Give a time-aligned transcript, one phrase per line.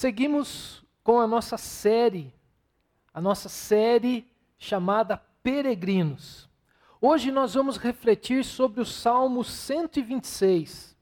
[0.00, 2.32] Seguimos com a nossa série,
[3.12, 4.26] a nossa série
[4.58, 6.48] chamada Peregrinos.
[6.98, 10.96] Hoje nós vamos refletir sobre o Salmo 126.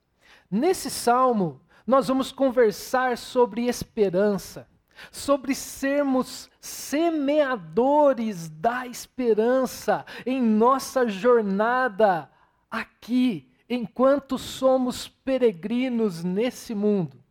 [0.50, 4.68] Nesse salmo, nós vamos conversar sobre esperança,
[5.12, 12.28] sobre sermos semeadores da esperança em nossa jornada
[12.68, 17.27] aqui, enquanto somos peregrinos nesse mundo.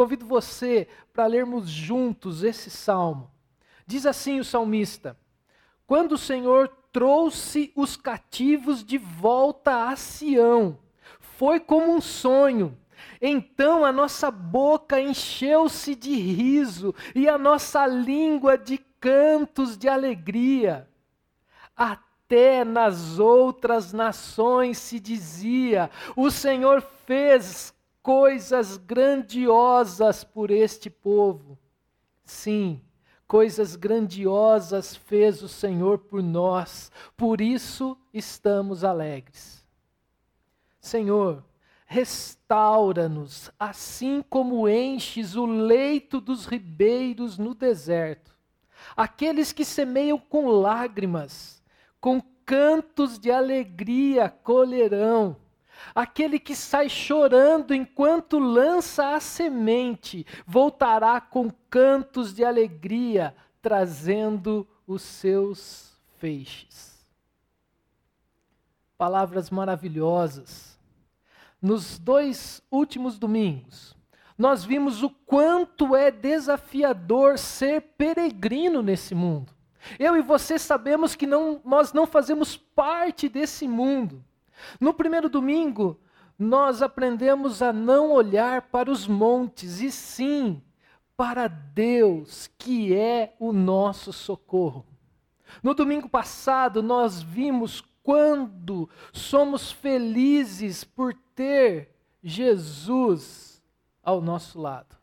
[0.00, 3.30] Convido você para lermos juntos esse salmo.
[3.86, 5.14] Diz assim o salmista:
[5.86, 10.78] Quando o Senhor trouxe os cativos de volta a Sião,
[11.20, 12.78] foi como um sonho.
[13.20, 20.88] Então a nossa boca encheu-se de riso e a nossa língua de cantos de alegria.
[21.76, 31.58] Até nas outras nações se dizia: O Senhor fez coisas grandiosas por este povo.
[32.24, 32.80] Sim,
[33.26, 39.64] coisas grandiosas fez o Senhor por nós, por isso estamos alegres.
[40.80, 41.44] Senhor,
[41.84, 48.30] restaura-nos, assim como enches o leito dos ribeiros no deserto.
[48.96, 51.62] Aqueles que semeiam com lágrimas,
[52.00, 55.36] com cantos de alegria colherão.
[55.94, 65.02] Aquele que sai chorando enquanto lança a semente, voltará com cantos de alegria, trazendo os
[65.02, 67.04] seus feixes.
[68.96, 70.78] Palavras maravilhosas.
[71.60, 73.94] Nos dois últimos domingos,
[74.36, 79.52] nós vimos o quanto é desafiador ser peregrino nesse mundo.
[79.98, 84.24] Eu e você sabemos que não, nós não fazemos parte desse mundo.
[84.80, 86.00] No primeiro domingo,
[86.38, 90.62] nós aprendemos a não olhar para os montes, e sim
[91.16, 94.86] para Deus, que é o nosso socorro.
[95.62, 103.62] No domingo passado, nós vimos quando somos felizes por ter Jesus
[104.02, 104.96] ao nosso lado.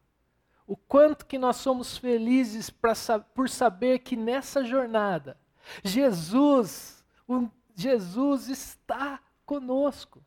[0.66, 2.94] O quanto que nós somos felizes pra,
[3.34, 5.38] por saber que nessa jornada,
[5.84, 10.22] Jesus, o, Jesus está conosco.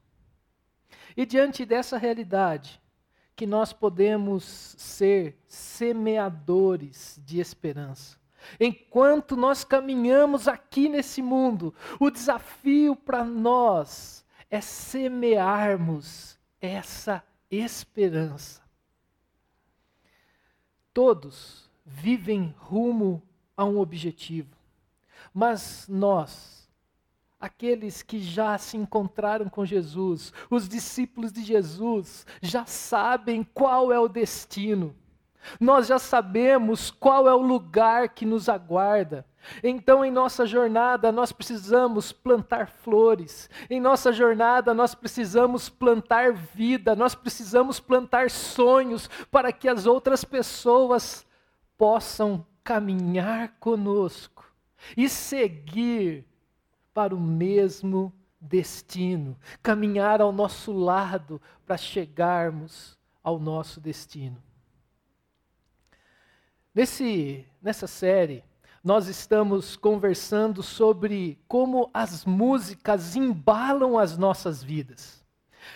[1.16, 2.81] E diante dessa realidade,
[3.36, 8.19] que nós podemos ser semeadores de esperança.
[8.59, 18.60] Enquanto nós caminhamos aqui nesse mundo, o desafio para nós é semearmos essa esperança.
[20.92, 23.22] Todos vivem rumo
[23.56, 24.56] a um objetivo,
[25.32, 26.59] mas nós,
[27.41, 33.99] aqueles que já se encontraram com Jesus, os discípulos de Jesus, já sabem qual é
[33.99, 34.95] o destino.
[35.59, 39.25] Nós já sabemos qual é o lugar que nos aguarda.
[39.62, 43.49] Então, em nossa jornada, nós precisamos plantar flores.
[43.71, 46.95] Em nossa jornada, nós precisamos plantar vida.
[46.95, 51.27] Nós precisamos plantar sonhos para que as outras pessoas
[51.78, 54.45] possam caminhar conosco
[54.95, 56.29] e seguir
[56.93, 64.43] para o mesmo destino, caminhar ao nosso lado para chegarmos ao nosso destino.
[66.75, 68.43] Nesse, nessa série,
[68.83, 75.22] nós estamos conversando sobre como as músicas embalam as nossas vidas.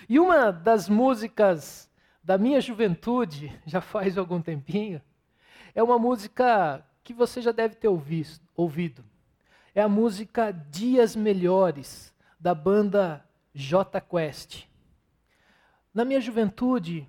[0.09, 1.91] E uma das músicas
[2.23, 5.03] da minha juventude, já faz algum tempinho,
[5.75, 7.89] é uma música que você já deve ter
[8.57, 9.05] ouvido
[9.75, 14.65] é a música Dias Melhores, da banda J Quest.
[15.93, 17.09] Na minha juventude,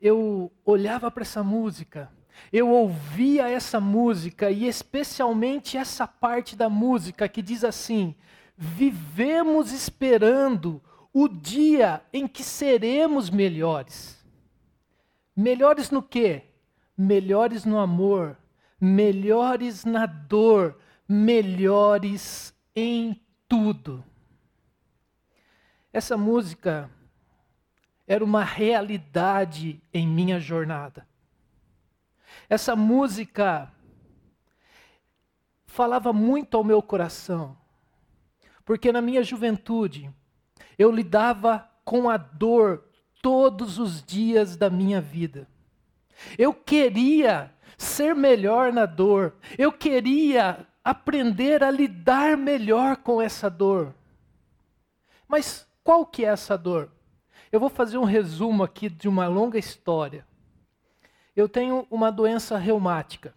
[0.00, 2.12] eu olhava para essa música,
[2.52, 8.14] eu ouvia essa música e especialmente essa parte da música que diz assim:
[8.58, 10.82] Vivemos esperando
[11.14, 14.22] o dia em que seremos melhores.
[15.34, 16.42] Melhores no quê?
[16.96, 18.36] Melhores no amor,
[18.78, 24.04] melhores na dor, melhores em tudo.
[25.92, 26.90] Essa música
[28.06, 31.06] era uma realidade em minha jornada.
[32.48, 33.72] Essa música
[35.66, 37.56] falava muito ao meu coração,
[38.64, 40.10] porque na minha juventude
[40.78, 42.84] eu lidava com a dor
[43.22, 45.48] todos os dias da minha vida.
[46.38, 53.92] Eu queria ser melhor na dor, eu queria aprender a lidar melhor com essa dor.
[55.26, 56.92] Mas qual que é essa dor?
[57.50, 60.24] Eu vou fazer um resumo aqui de uma longa história.
[61.34, 63.34] eu tenho uma doença reumática.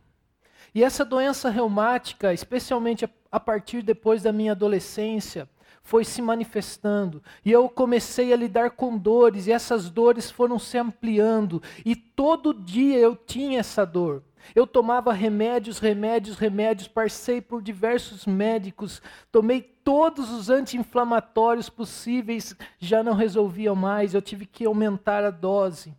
[0.75, 5.49] E essa doença reumática, especialmente a partir depois da minha adolescência,
[5.81, 7.21] foi se manifestando.
[7.43, 11.63] E eu comecei a lidar com dores, e essas dores foram se ampliando.
[11.83, 14.23] E todo dia eu tinha essa dor.
[14.55, 19.01] Eu tomava remédios, remédios, remédios, passei por diversos médicos,
[19.31, 25.93] tomei todos os anti-inflamatórios possíveis, já não resolviam mais, eu tive que aumentar a dose.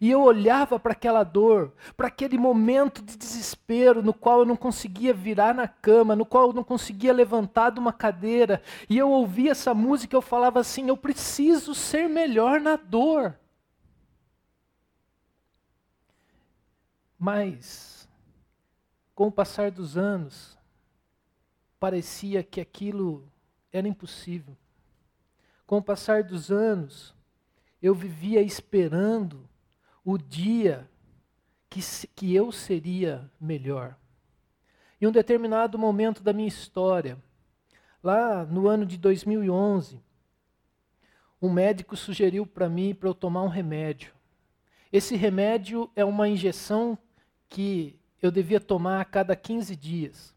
[0.00, 4.56] E eu olhava para aquela dor, para aquele momento de desespero no qual eu não
[4.56, 9.10] conseguia virar na cama, no qual eu não conseguia levantar de uma cadeira, e eu
[9.10, 13.38] ouvia essa música eu falava assim: eu preciso ser melhor na dor.
[17.24, 18.08] Mas,
[19.14, 20.58] com o passar dos anos,
[21.78, 23.30] parecia que aquilo
[23.72, 24.56] era impossível.
[25.64, 27.14] Com o passar dos anos,
[27.80, 29.48] eu vivia esperando
[30.04, 30.90] o dia
[31.70, 31.78] que,
[32.08, 33.96] que eu seria melhor.
[35.00, 37.16] Em um determinado momento da minha história,
[38.02, 40.02] lá no ano de 2011,
[41.40, 44.12] um médico sugeriu para mim para eu tomar um remédio.
[44.92, 46.98] Esse remédio é uma injeção
[47.52, 50.34] que eu devia tomar a cada 15 dias.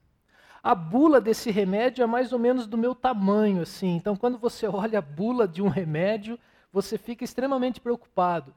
[0.62, 3.96] A bula desse remédio é mais ou menos do meu tamanho, assim.
[3.96, 6.38] Então, quando você olha a bula de um remédio,
[6.74, 8.54] você fica extremamente preocupado.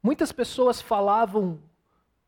[0.00, 1.60] Muitas pessoas falavam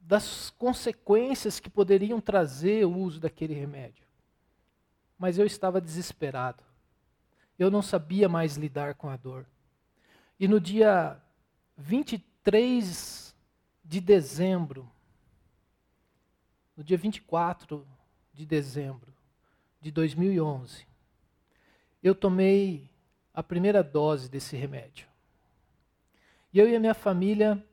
[0.01, 4.05] das consequências que poderiam trazer o uso daquele remédio.
[5.17, 6.65] Mas eu estava desesperado.
[7.57, 9.47] Eu não sabia mais lidar com a dor.
[10.41, 11.17] E no dia
[11.77, 13.33] 23
[13.85, 14.92] de dezembro
[16.77, 17.87] no dia 24
[18.33, 19.13] de dezembro
[19.81, 20.87] de 2011,
[22.03, 22.91] eu tomei
[23.35, 25.07] a primeira dose desse remédio.
[26.53, 27.65] E eu e a minha família,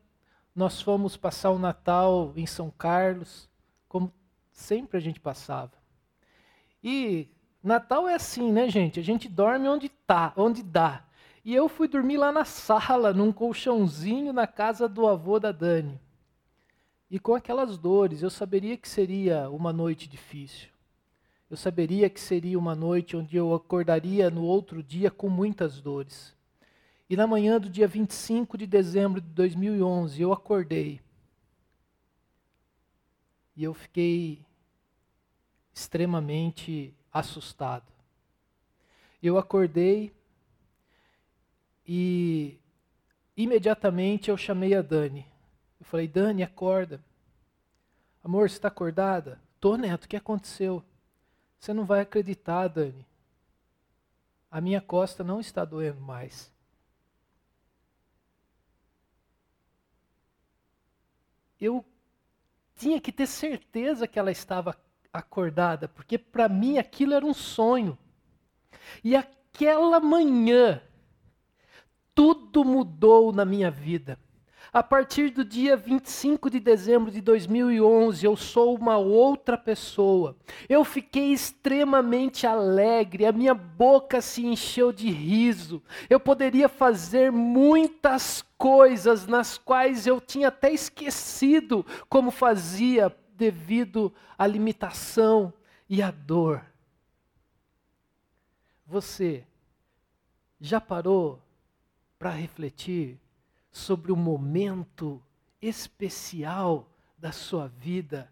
[0.56, 3.50] nós fomos passar o Natal em São Carlos,
[3.88, 4.14] como
[4.52, 5.74] sempre a gente passava.
[6.84, 7.28] E
[7.64, 9.00] Natal é assim, né, gente?
[9.00, 11.04] A gente dorme onde tá, onde dá.
[11.44, 16.00] E eu fui dormir lá na sala, num colchãozinho na casa do avô da Dani.
[17.10, 20.70] E com aquelas dores, eu saberia que seria uma noite difícil.
[21.50, 26.36] Eu saberia que seria uma noite onde eu acordaria no outro dia com muitas dores.
[27.10, 31.02] E na manhã do dia 25 de dezembro de 2011, eu acordei.
[33.56, 34.46] E eu fiquei
[35.74, 37.92] extremamente assustado.
[39.22, 40.14] Eu acordei
[41.88, 42.60] e
[43.36, 45.29] imediatamente eu chamei a Dani.
[45.90, 47.04] Falei, Dani, acorda.
[48.24, 49.42] Amor, você está acordada?
[49.60, 50.84] Tô, Neto, o que aconteceu?
[51.60, 53.04] Você não vai acreditar, Dani.
[54.52, 56.54] A minha costa não está doendo mais.
[61.60, 61.84] Eu
[62.76, 64.78] tinha que ter certeza que ela estava
[65.12, 67.98] acordada, porque para mim aquilo era um sonho.
[69.04, 70.84] E aquela manhã,
[72.14, 74.20] tudo mudou na minha vida.
[74.72, 80.36] A partir do dia 25 de dezembro de 2011, eu sou uma outra pessoa.
[80.68, 85.82] Eu fiquei extremamente alegre, a minha boca se encheu de riso.
[86.10, 94.46] Eu poderia fazer muitas coisas nas quais eu tinha até esquecido como fazia devido à
[94.46, 95.52] limitação
[95.90, 96.64] e à dor.
[98.86, 99.44] Você
[100.62, 101.42] já parou
[102.20, 103.18] para refletir
[103.72, 105.22] sobre o momento
[105.62, 108.32] especial da sua vida,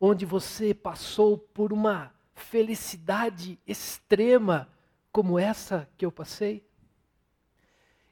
[0.00, 4.68] onde você passou por uma felicidade extrema
[5.10, 6.66] como essa que eu passei?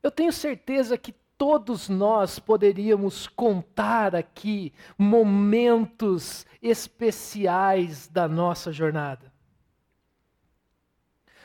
[0.03, 9.33] Eu tenho certeza que todos nós poderíamos contar aqui momentos especiais da nossa jornada.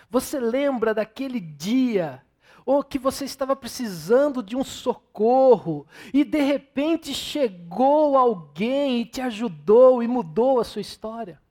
[0.10, 2.24] Você lembra daquele dia
[2.72, 9.20] ou que você estava precisando de um socorro e de repente chegou alguém e te
[9.20, 11.42] ajudou e mudou a sua história.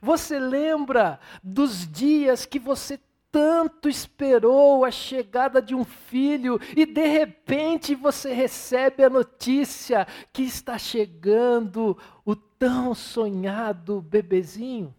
[0.00, 7.06] Você lembra dos dias que você tanto esperou a chegada de um filho e de
[7.06, 14.94] repente você recebe a notícia que está chegando o tão sonhado bebezinho?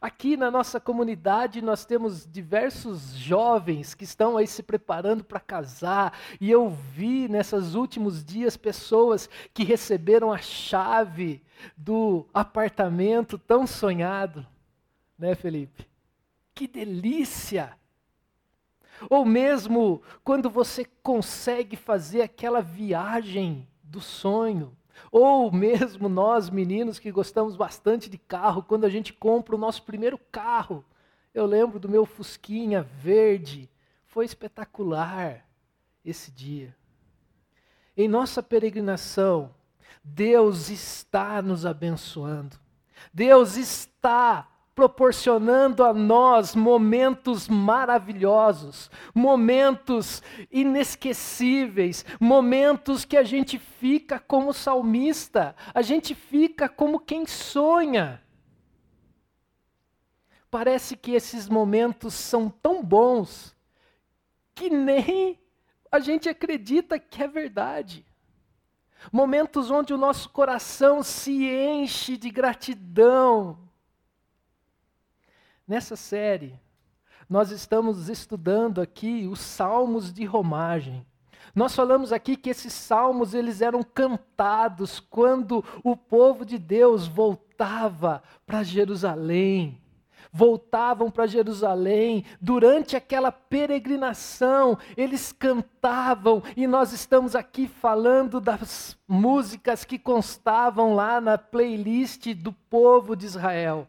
[0.00, 6.18] Aqui na nossa comunidade nós temos diversos jovens que estão aí se preparando para casar,
[6.40, 11.42] e eu vi nesses últimos dias pessoas que receberam a chave
[11.76, 14.46] do apartamento tão sonhado,
[15.18, 15.86] né, Felipe?
[16.54, 17.76] Que delícia!
[19.10, 24.76] Ou mesmo quando você consegue fazer aquela viagem do sonho.
[25.10, 29.82] Ou mesmo nós, meninos que gostamos bastante de carro, quando a gente compra o nosso
[29.82, 30.84] primeiro carro.
[31.34, 33.70] Eu lembro do meu Fusquinha verde.
[34.06, 35.46] Foi espetacular
[36.04, 36.76] esse dia.
[37.96, 39.54] Em nossa peregrinação,
[40.02, 42.58] Deus está nos abençoando.
[43.12, 54.52] Deus está proporcionando a nós momentos maravilhosos, momentos inesquecíveis, momentos que a gente fica como
[54.52, 58.22] salmista, a gente fica como quem sonha.
[60.50, 63.56] Parece que esses momentos são tão bons
[64.54, 65.38] que nem
[65.90, 68.06] a gente acredita que é verdade.
[69.10, 73.61] Momentos onde o nosso coração se enche de gratidão.
[75.72, 76.54] Nessa série,
[77.26, 81.02] nós estamos estudando aqui os salmos de romagem.
[81.54, 88.22] Nós falamos aqui que esses salmos eles eram cantados quando o povo de Deus voltava
[88.44, 89.80] para Jerusalém
[90.34, 99.84] voltavam para Jerusalém, durante aquela peregrinação, eles cantavam, e nós estamos aqui falando das músicas
[99.84, 103.86] que constavam lá na playlist do povo de Israel.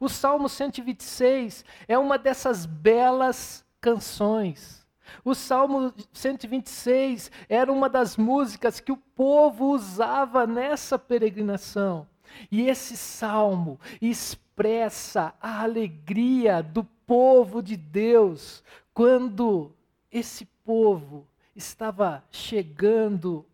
[0.00, 4.80] O Salmo 126 é uma dessas belas canções.
[5.22, 12.08] O Salmo 126 era uma das músicas que o povo usava nessa peregrinação.
[12.50, 18.64] E esse salmo expressa a alegria do povo de Deus
[18.94, 19.74] quando
[20.10, 23.44] esse povo estava chegando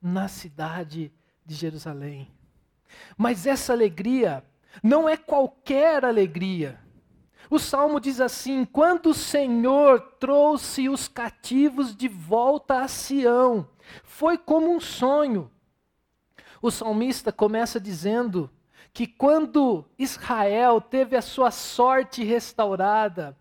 [0.00, 1.12] na cidade
[1.44, 2.30] de Jerusalém.
[3.18, 4.44] Mas essa alegria
[4.82, 6.78] não é qualquer alegria.
[7.50, 13.68] O salmo diz assim: quando o Senhor trouxe os cativos de volta a Sião,
[14.04, 15.50] foi como um sonho.
[16.62, 18.50] O salmista começa dizendo
[18.92, 23.36] que quando Israel teve a sua sorte restaurada,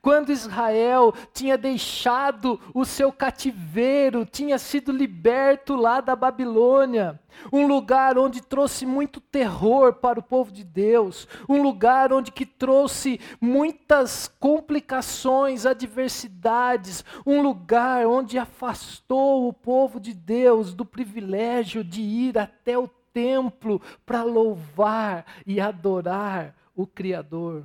[0.00, 7.20] quando Israel tinha deixado o seu cativeiro, tinha sido liberto lá da Babilônia,
[7.52, 12.46] um lugar onde trouxe muito terror para o povo de Deus, um lugar onde que
[12.46, 22.00] trouxe muitas complicações, adversidades, um lugar onde afastou o povo de Deus do privilégio de
[22.00, 27.64] ir até o templo para louvar e adorar o Criador.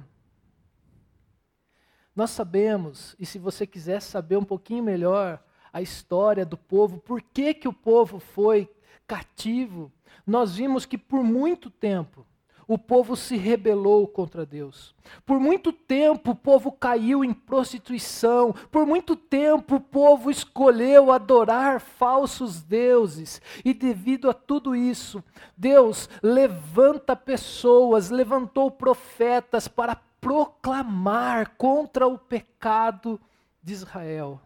[2.16, 5.44] Nós sabemos, e se você quiser saber um pouquinho melhor
[5.74, 8.70] a história do povo, por que, que o povo foi
[9.06, 9.92] cativo,
[10.26, 12.26] nós vimos que por muito tempo
[12.68, 14.96] o povo se rebelou contra Deus.
[15.26, 21.80] Por muito tempo o povo caiu em prostituição, por muito tempo o povo escolheu adorar
[21.80, 25.24] falsos deuses, e devido a tudo isso,
[25.56, 33.20] Deus levanta pessoas, levantou profetas para proclamar contra o pecado
[33.62, 34.40] de Israel.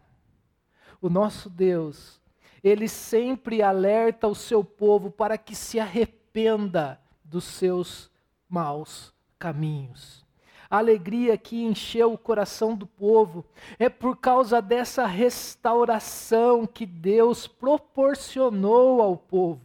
[1.00, 2.20] O nosso Deus,
[2.62, 8.10] ele sempre alerta o seu povo para que se arrependa dos seus
[8.48, 10.24] maus caminhos.
[10.70, 13.44] A alegria que encheu o coração do povo
[13.76, 19.62] é por causa dessa restauração que Deus proporcionou ao povo.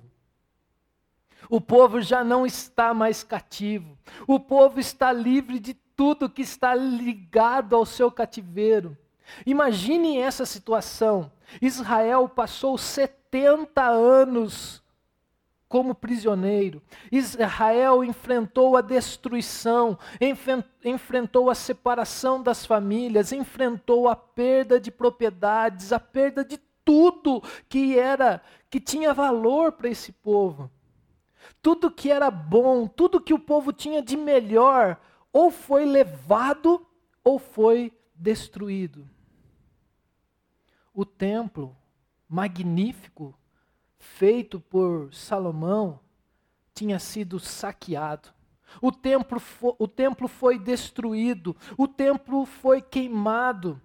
[1.47, 3.95] O povo já não está mais cativo,
[4.25, 8.97] o povo está livre de tudo que está ligado ao seu cativeiro.
[9.45, 14.83] Imagine essa situação: Israel passou 70 anos
[15.67, 16.81] como prisioneiro.
[17.11, 19.97] Israel enfrentou a destruição,
[20.83, 27.97] enfrentou a separação das famílias, enfrentou a perda de propriedades, a perda de tudo que
[27.97, 30.69] era que tinha valor para esse povo.
[31.61, 34.99] Tudo que era bom, tudo que o povo tinha de melhor,
[35.35, 36.87] ou foi levado
[37.21, 39.05] ou foi destruído.
[40.93, 41.75] O templo
[42.25, 43.37] magnífico
[43.99, 45.99] feito por Salomão
[46.73, 48.29] tinha sido saqueado.
[48.81, 49.41] O templo,
[49.77, 53.81] o templo foi destruído, o templo foi queimado.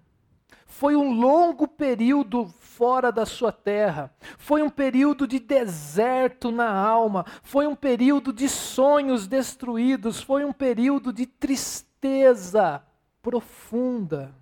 [0.71, 4.09] Foi um longo período fora da sua terra.
[4.37, 7.25] Foi um período de deserto na alma.
[7.43, 10.23] Foi um período de sonhos destruídos.
[10.23, 12.81] Foi um período de tristeza
[13.21, 14.33] profunda.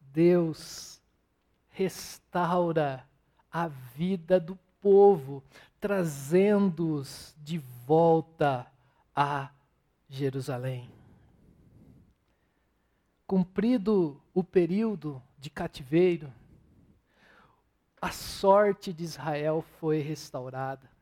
[0.00, 1.02] Deus
[1.70, 3.04] restaura
[3.52, 5.42] a vida do povo,
[5.80, 8.64] trazendo-os de volta
[9.14, 9.50] a
[10.08, 10.88] Jerusalém.
[13.26, 16.32] Cumprido o período de cativeiro,
[18.00, 20.93] a sorte de Israel foi restaurada.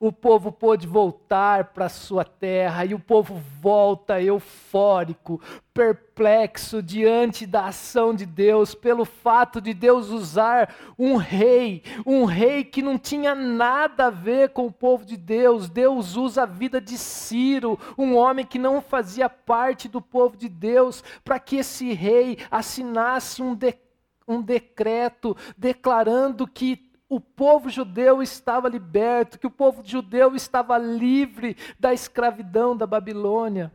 [0.00, 5.40] O povo pôde voltar para sua terra e o povo volta eufórico,
[5.72, 12.64] perplexo diante da ação de Deus, pelo fato de Deus usar um rei, um rei
[12.64, 15.68] que não tinha nada a ver com o povo de Deus.
[15.68, 20.48] Deus usa a vida de Ciro, um homem que não fazia parte do povo de
[20.48, 23.84] Deus, para que esse rei assinasse um decreto
[24.26, 31.56] um decreto declarando que o povo judeu estava liberto, que o povo judeu estava livre
[31.78, 33.72] da escravidão da Babilônia.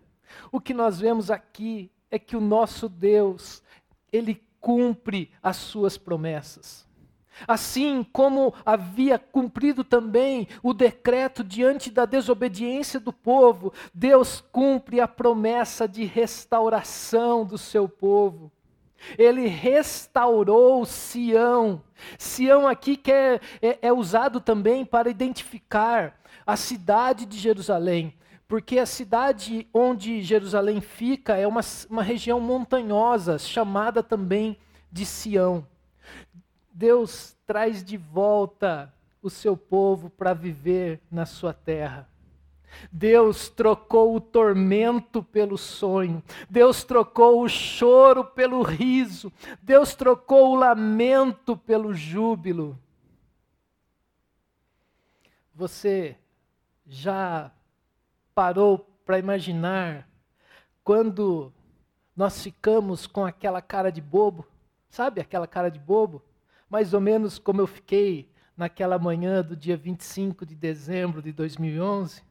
[0.51, 3.63] O que nós vemos aqui é que o nosso Deus,
[4.11, 6.85] ele cumpre as suas promessas.
[7.47, 15.07] Assim como havia cumprido também o decreto diante da desobediência do povo, Deus cumpre a
[15.07, 18.51] promessa de restauração do seu povo.
[19.17, 21.81] Ele restaurou Sião.
[22.17, 28.13] Sião aqui que é, é, é, usado também para identificar a cidade de Jerusalém,
[28.47, 34.57] porque a cidade onde Jerusalém fica é uma, uma região montanhosa, chamada também
[34.91, 35.67] de Sião.
[36.71, 42.07] Deus traz de volta o seu povo para viver na sua terra.
[42.91, 50.55] Deus trocou o tormento pelo sonho, Deus trocou o choro pelo riso, Deus trocou o
[50.55, 52.77] lamento pelo júbilo.
[55.53, 56.17] Você
[56.87, 57.51] já
[58.33, 60.07] parou para imaginar
[60.83, 61.51] quando
[62.15, 64.47] nós ficamos com aquela cara de bobo?
[64.89, 66.23] Sabe aquela cara de bobo?
[66.69, 72.28] Mais ou menos como eu fiquei naquela manhã do dia 25 de dezembro de 2011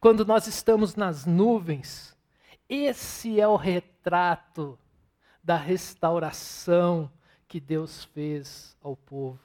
[0.00, 2.16] quando nós estamos nas nuvens,
[2.68, 4.78] esse é o retrato
[5.42, 7.10] da restauração
[7.48, 9.40] que Deus fez ao povo.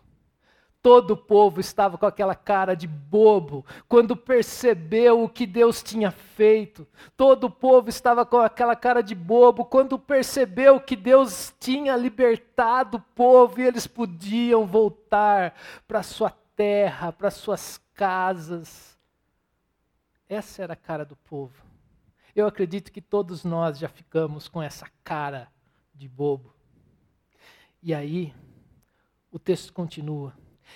[0.79, 6.11] Todo o povo estava com aquela cara de bobo quando percebeu o que Deus tinha
[6.11, 6.87] feito.
[7.17, 12.97] Todo o povo estava com aquela cara de bobo quando percebeu que Deus tinha libertado
[12.97, 15.55] o povo e eles podiam voltar
[15.87, 18.94] para sua terra, para suas casas
[20.27, 21.63] essa era a cara do povo.
[22.35, 25.47] Eu acredito que todos nós já ficamos com essa cara
[25.93, 26.53] de bobo.
[27.81, 28.33] E aí,
[29.31, 30.33] o texto continua.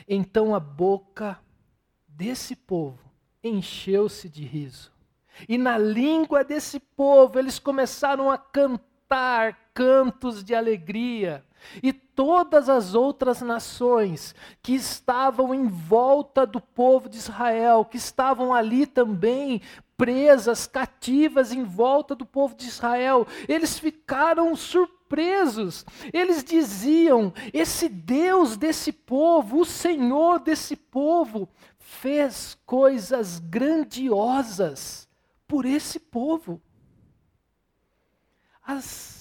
[0.08, 1.40] Então a boca
[2.08, 3.00] desse povo
[3.44, 4.92] encheu-se de riso.
[5.48, 11.44] E na língua desse povo eles começaram a cantar cantos de alegria.
[11.82, 18.54] E todas as outras nações que estavam em volta do povo de Israel, que estavam
[18.54, 19.62] ali também
[19.98, 25.86] presas, cativas em volta do povo de Israel, eles ficaram surpresos.
[26.14, 35.08] Eles diziam: esse Deus desse povo, o Senhor desse povo, fez coisas grandiosas
[35.48, 36.62] por esse povo.
[38.64, 39.19] As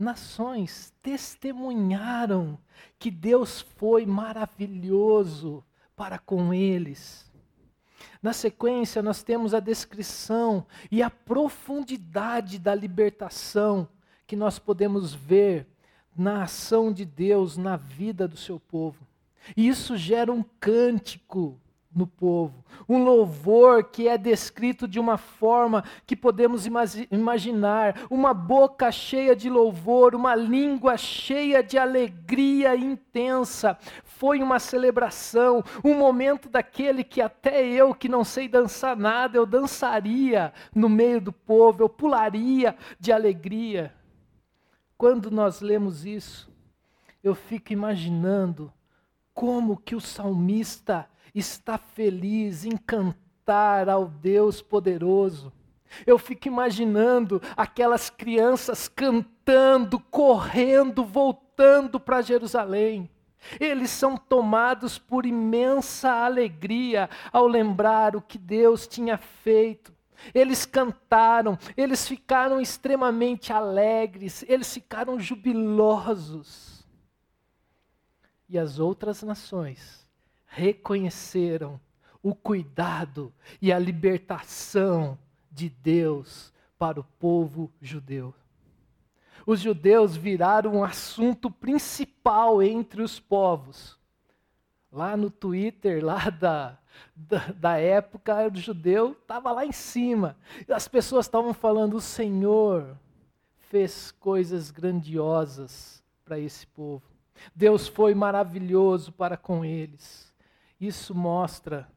[0.00, 2.58] nações testemunharam
[2.98, 5.62] que Deus foi maravilhoso
[5.94, 7.30] para com eles.
[8.22, 13.88] Na sequência, nós temos a descrição e a profundidade da libertação
[14.26, 15.66] que nós podemos ver
[16.16, 19.06] na ação de Deus na vida do seu povo.
[19.56, 21.60] E isso gera um cântico
[21.94, 22.64] no povo.
[22.88, 26.64] Um louvor que é descrito de uma forma que podemos
[27.10, 33.76] imaginar, uma boca cheia de louvor, uma língua cheia de alegria intensa.
[34.04, 39.46] Foi uma celebração, um momento daquele que até eu, que não sei dançar nada, eu
[39.46, 43.92] dançaria no meio do povo, eu pularia de alegria.
[44.96, 46.52] Quando nós lemos isso,
[47.22, 48.72] eu fico imaginando
[49.34, 55.52] como que o salmista está feliz em cantar ao Deus poderoso.
[56.06, 63.10] Eu fico imaginando aquelas crianças cantando, correndo, voltando para Jerusalém.
[63.58, 69.92] Eles são tomados por imensa alegria ao lembrar o que Deus tinha feito.
[70.34, 76.86] Eles cantaram, eles ficaram extremamente alegres, eles ficaram jubilosos.
[78.48, 79.99] E as outras nações
[80.50, 81.80] reconheceram
[82.22, 83.32] o cuidado
[83.62, 85.16] e a libertação
[85.50, 88.34] de Deus para o povo judeu.
[89.46, 93.98] Os judeus viraram um assunto principal entre os povos.
[94.92, 96.76] Lá no Twitter, lá da,
[97.14, 100.36] da, da época, o judeu estava lá em cima.
[100.68, 102.96] As pessoas estavam falando: o Senhor
[103.70, 107.04] fez coisas grandiosas para esse povo.
[107.54, 110.29] Deus foi maravilhoso para com eles.
[110.80, 111.90] Isso mostra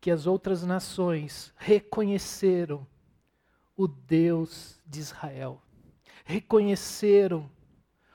[0.00, 2.86] que as outras nações reconheceram
[3.76, 5.60] o Deus de Israel.
[6.24, 7.50] Reconheceram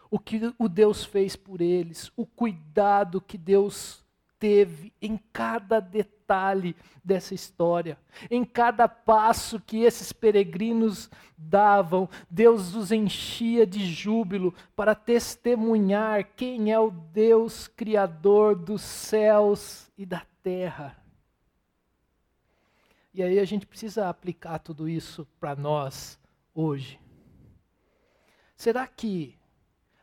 [0.10, 4.04] o que o Deus fez por eles, o cuidado que Deus
[4.40, 7.98] teve em cada detalhe dessa história,
[8.30, 16.72] em cada passo que esses peregrinos davam, Deus os enchia de júbilo para testemunhar quem
[16.72, 20.98] é o Deus Criador dos céus e da terra.
[23.14, 26.20] E aí a gente precisa aplicar tudo isso para nós
[26.54, 27.00] hoje.
[28.56, 29.36] Será que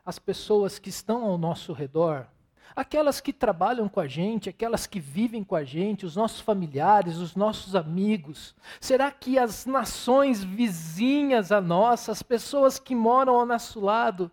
[0.05, 2.27] as pessoas que estão ao nosso redor,
[2.73, 7.17] aquelas que trabalham com a gente, aquelas que vivem com a gente, os nossos familiares,
[7.17, 13.45] os nossos amigos, será que as nações vizinhas a nós, as pessoas que moram ao
[13.45, 14.31] nosso lado,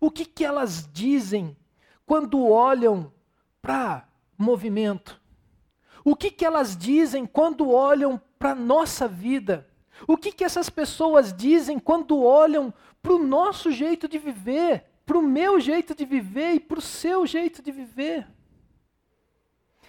[0.00, 1.56] o que, que elas dizem
[2.04, 3.12] quando olham
[3.60, 5.20] para movimento?
[6.04, 9.68] O que, que elas dizem quando olham para a nossa vida?
[10.06, 15.18] O que, que essas pessoas dizem quando olham para o nosso jeito de viver, para
[15.18, 18.26] o meu jeito de viver e para o seu jeito de viver?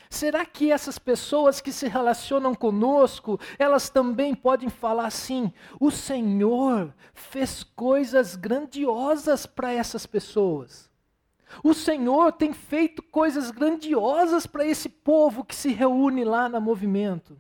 [0.10, 6.94] Será que essas pessoas que se relacionam conosco, elas também podem falar assim: o Senhor
[7.16, 10.88] fez coisas grandiosas para essas pessoas?
[11.64, 17.36] O Senhor tem feito coisas grandiosas para esse povo que se reúne lá no movimento.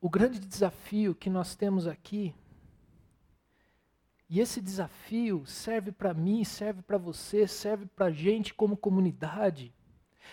[0.00, 2.32] O grande desafio que nós temos aqui,
[4.28, 9.72] e esse desafio serve para mim, serve para você, serve para a gente como comunidade,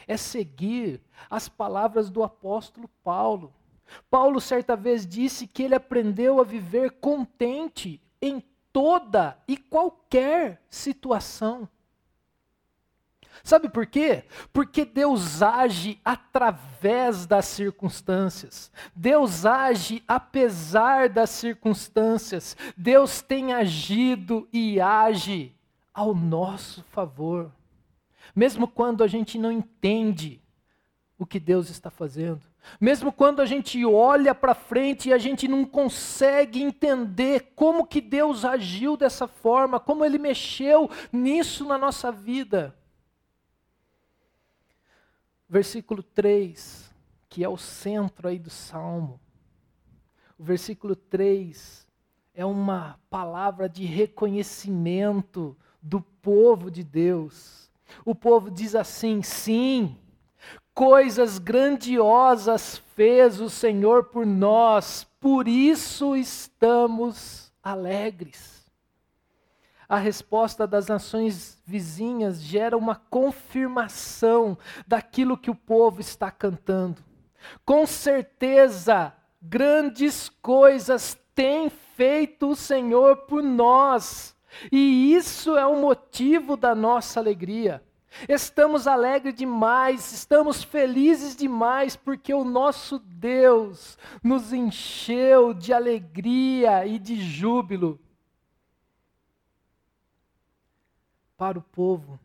[0.07, 3.53] é seguir as palavras do apóstolo Paulo.
[4.09, 11.69] Paulo, certa vez, disse que ele aprendeu a viver contente em toda e qualquer situação.
[13.41, 14.25] Sabe por quê?
[14.51, 18.71] Porque Deus age através das circunstâncias.
[18.95, 22.55] Deus age apesar das circunstâncias.
[22.75, 25.55] Deus tem agido e age
[25.93, 27.51] ao nosso favor.
[28.35, 30.41] Mesmo quando a gente não entende
[31.17, 32.41] o que Deus está fazendo.
[32.79, 38.01] Mesmo quando a gente olha para frente e a gente não consegue entender como que
[38.01, 42.75] Deus agiu dessa forma, como ele mexeu nisso na nossa vida.
[45.53, 46.91] Versículo 3,
[47.29, 49.19] que é o centro aí do salmo.
[50.35, 51.87] O versículo 3
[52.33, 57.69] é uma palavra de reconhecimento do povo de Deus.
[58.03, 59.95] O povo diz assim: sim,
[60.73, 68.62] Coisas grandiosas fez o Senhor por nós, por isso estamos alegres.
[69.93, 76.99] A resposta das nações vizinhas gera uma confirmação daquilo que o povo está cantando.
[77.63, 84.35] Com certeza, grandes coisas tem feito o Senhor por nós,
[84.71, 87.83] e isso é o motivo da nossa alegria.
[88.27, 96.97] Estamos alegres demais, estamos felizes demais, porque o nosso Deus nos encheu de alegria e
[96.97, 97.99] de júbilo.
[101.37, 102.19] Para o povo,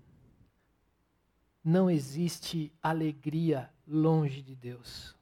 [1.65, 5.17] não existe alegria longe de Deus.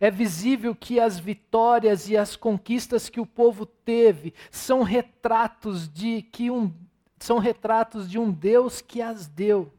[0.00, 6.22] É visível que as vitórias e as conquistas que o povo teve são retratos de
[6.22, 6.72] que um
[7.18, 9.72] são retratos de um Deus que as deu.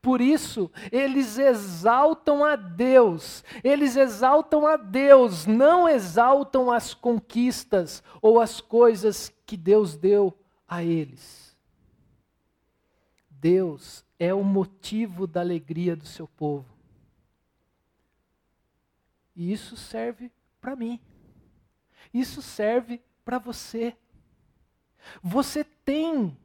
[0.00, 8.40] Por isso, eles exaltam a Deus, eles exaltam a Deus, não exaltam as conquistas ou
[8.40, 10.36] as coisas que Deus deu
[10.68, 11.47] a eles.
[13.40, 16.66] Deus é o motivo da alegria do seu povo.
[19.34, 21.00] E isso serve para mim.
[22.12, 23.96] Isso serve para você.
[25.22, 26.36] Você tem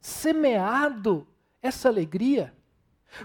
[0.00, 1.26] semeado
[1.62, 2.54] essa alegria?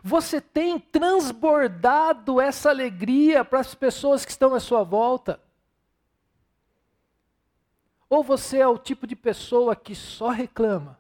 [0.04, 5.41] Você tem transbordado essa alegria para as pessoas que estão à sua volta?
[8.10, 10.97] Ou você é o tipo de pessoa que só reclama?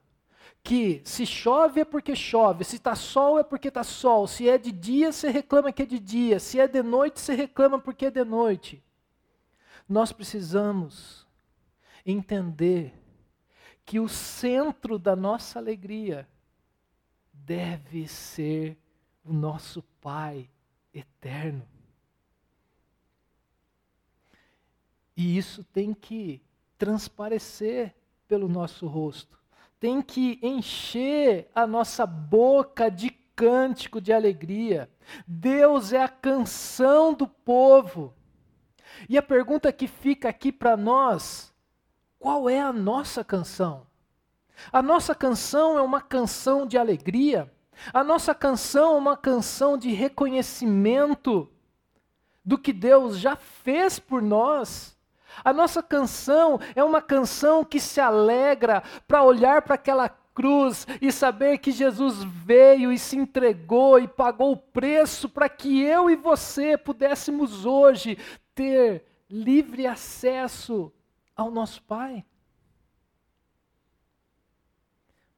[0.67, 4.57] Que se chove é porque chove, se está sol é porque está sol, se é
[4.57, 8.07] de dia você reclama que é de dia, se é de noite você reclama porque
[8.07, 8.83] é de noite.
[9.87, 11.25] Nós precisamos
[12.05, 12.93] entender
[13.85, 16.27] que o centro da nossa alegria
[17.31, 18.77] deve ser
[19.23, 20.49] o nosso Pai
[20.93, 21.65] eterno.
[25.15, 26.41] E isso tem que
[26.77, 27.95] transparecer
[28.27, 29.36] pelo nosso rosto,
[29.79, 34.89] tem que encher a nossa boca de cântico de alegria.
[35.27, 38.13] Deus é a canção do povo.
[39.07, 41.53] E a pergunta que fica aqui para nós:
[42.17, 43.85] qual é a nossa canção?
[44.71, 47.51] A nossa canção é uma canção de alegria.
[47.93, 51.47] A nossa canção é uma canção de reconhecimento
[52.43, 54.96] do que Deus já fez por nós.
[55.43, 61.11] A nossa canção é uma canção que se alegra para olhar para aquela cruz e
[61.11, 66.15] saber que Jesus veio e se entregou e pagou o preço para que eu e
[66.15, 68.17] você pudéssemos hoje
[68.53, 70.93] ter livre acesso
[71.35, 72.23] ao nosso Pai.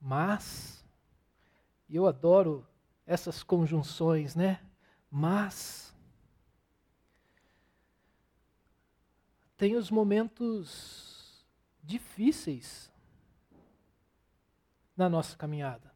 [0.02, 0.86] Mas,
[1.90, 2.66] eu adoro
[3.06, 4.60] essas conjunções, né?
[5.12, 5.89] Mas,
[9.60, 11.46] tem os momentos
[11.84, 12.90] difíceis
[14.96, 15.92] na nossa caminhada.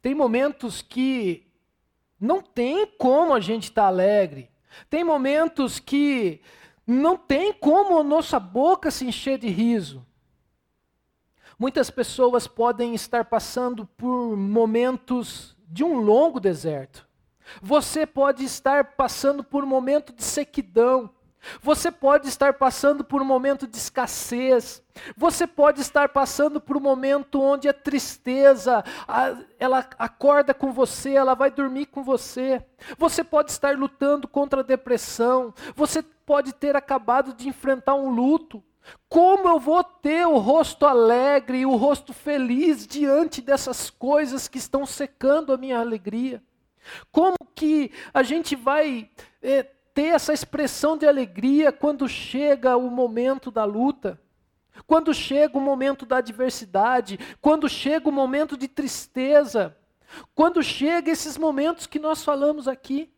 [0.00, 1.44] Tem momentos que
[2.20, 4.48] não tem como a gente estar tá alegre.
[4.88, 6.40] Tem momentos que
[6.86, 10.06] não tem como a nossa boca se encher de riso.
[11.58, 17.08] Muitas pessoas podem estar passando por momentos de um longo deserto.
[17.60, 21.17] Você pode estar passando por um momento de sequidão.
[21.62, 24.82] Você pode estar passando por um momento de escassez.
[25.16, 28.84] Você pode estar passando por um momento onde a tristeza,
[29.58, 32.64] ela acorda com você, ela vai dormir com você.
[32.96, 35.54] Você pode estar lutando contra a depressão.
[35.74, 38.62] Você pode ter acabado de enfrentar um luto.
[39.08, 44.58] Como eu vou ter o rosto alegre e o rosto feliz diante dessas coisas que
[44.58, 46.42] estão secando a minha alegria?
[47.12, 49.10] Como que a gente vai
[49.42, 49.66] é,
[49.98, 54.22] ter essa expressão de alegria quando chega o momento da luta?
[54.86, 57.18] Quando chega o momento da adversidade?
[57.40, 59.76] Quando chega o momento de tristeza?
[60.36, 63.12] Quando chega esses momentos que nós falamos aqui?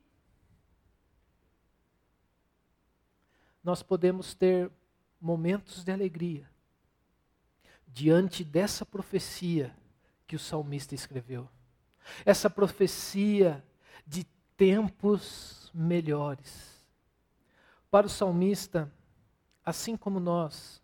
[3.63, 4.71] Nós podemos ter
[5.21, 6.49] momentos de alegria
[7.87, 9.77] diante dessa profecia
[10.27, 11.47] que o salmista escreveu.
[12.25, 13.63] Essa profecia
[14.07, 14.25] de
[14.57, 16.81] tempos melhores.
[17.91, 18.91] Para o salmista,
[19.65, 20.83] assim como nós,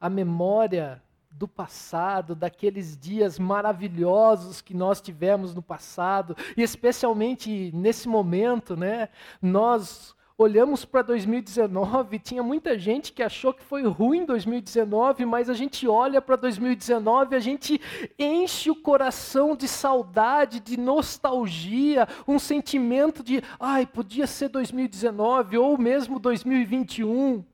[0.00, 8.08] a memória do passado, daqueles dias maravilhosos que nós tivemos no passado, e especialmente nesse
[8.08, 9.08] momento, né,
[9.42, 15.54] nós olhamos para 2019, tinha muita gente que achou que foi ruim 2019, mas a
[15.54, 17.80] gente olha para 2019, a gente
[18.18, 25.78] enche o coração de saudade, de nostalgia, um sentimento de, ai, podia ser 2019 ou
[25.78, 27.44] mesmo 2021.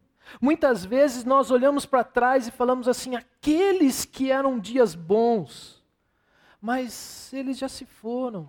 [0.41, 5.85] Muitas vezes nós olhamos para trás e falamos assim, aqueles que eram dias bons,
[6.61, 8.49] mas eles já se foram,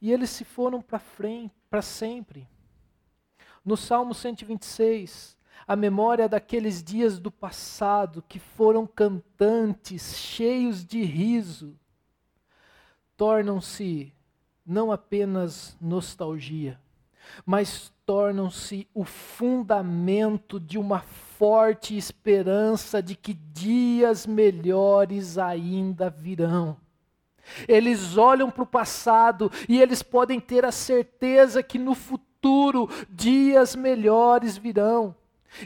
[0.00, 2.48] e eles se foram para frente, para sempre.
[3.64, 11.78] No Salmo 126, a memória daqueles dias do passado que foram cantantes, cheios de riso,
[13.16, 14.14] tornam-se
[14.64, 16.80] não apenas nostalgia,
[17.44, 26.76] mas tornam-se o fundamento de uma forte esperança de que dias melhores ainda virão.
[27.68, 32.88] Eles olham para o passado e eles podem ter a certeza que no futuro futuro
[33.10, 35.14] dias melhores virão.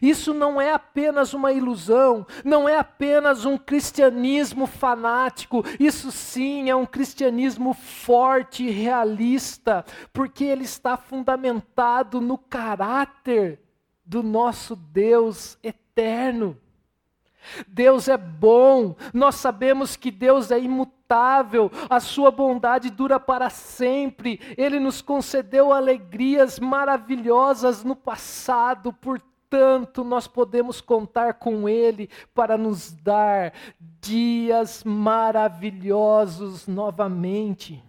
[0.02, 6.74] Isso não é apenas uma ilusão, não é apenas um cristianismo fanático, isso sim é
[6.74, 13.60] um cristianismo forte e realista, porque ele está fundamentado no caráter
[14.04, 16.58] do nosso Deus eterno.
[17.66, 24.40] Deus é bom, nós sabemos que Deus é imutável, a sua bondade dura para sempre,
[24.56, 32.90] Ele nos concedeu alegrias maravilhosas no passado, portanto, nós podemos contar com Ele para nos
[32.90, 33.52] dar
[34.00, 37.82] dias maravilhosos novamente.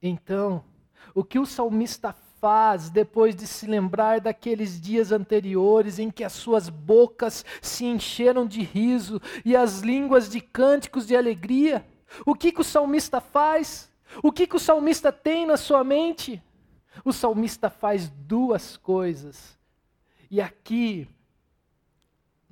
[0.00, 0.64] Então,
[1.14, 6.32] o que o salmista faz depois de se lembrar daqueles dias anteriores em que as
[6.32, 11.86] suas bocas se encheram de riso e as línguas de cânticos de alegria?
[12.26, 13.88] O que, que o salmista faz?
[14.24, 16.42] O que, que o salmista tem na sua mente?
[17.04, 19.56] O salmista faz duas coisas.
[20.28, 21.06] E aqui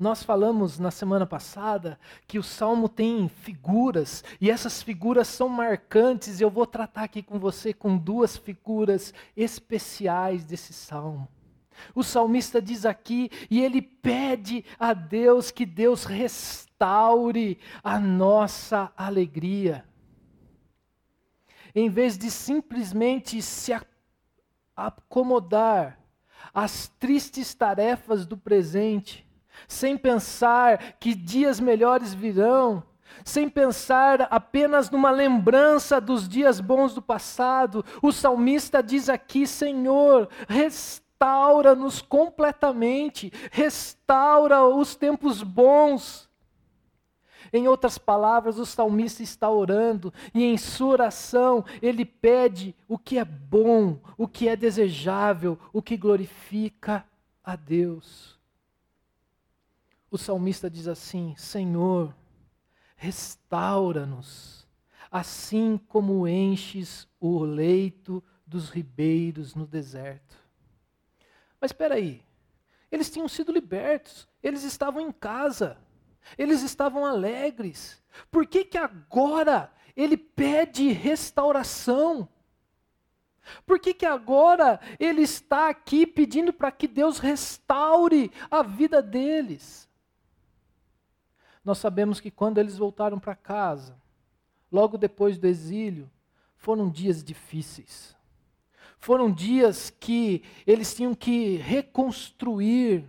[0.01, 6.41] nós falamos na semana passada que o salmo tem figuras, e essas figuras são marcantes,
[6.41, 11.29] eu vou tratar aqui com você com duas figuras especiais desse salmo.
[11.95, 19.85] O salmista diz aqui, e ele pede a Deus que Deus restaure a nossa alegria.
[21.75, 23.73] Em vez de simplesmente se
[24.75, 26.01] acomodar
[26.55, 29.29] às tristes tarefas do presente,
[29.68, 32.83] sem pensar que dias melhores virão,
[33.25, 40.29] sem pensar apenas numa lembrança dos dias bons do passado, o salmista diz aqui: Senhor,
[40.49, 46.29] restaura-nos completamente, restaura os tempos bons.
[47.53, 53.18] Em outras palavras, o salmista está orando e em sua oração ele pede o que
[53.18, 57.05] é bom, o que é desejável, o que glorifica
[57.42, 58.39] a Deus.
[60.11, 62.14] O salmista diz assim: Senhor,
[62.96, 64.66] restaura-nos,
[65.11, 70.37] assim como enches o leito dos ribeiros no deserto.
[71.61, 72.23] Mas espera aí,
[72.90, 75.79] eles tinham sido libertos, eles estavam em casa,
[76.37, 78.03] eles estavam alegres.
[78.31, 82.29] Por que que agora ele pede restauração?
[83.66, 89.89] Por que, que agora ele está aqui pedindo para que Deus restaure a vida deles?
[91.64, 93.96] Nós sabemos que quando eles voltaram para casa,
[94.70, 96.11] logo depois do exílio,
[96.57, 98.16] foram dias difíceis.
[98.99, 103.05] Foram dias que eles tinham que reconstruir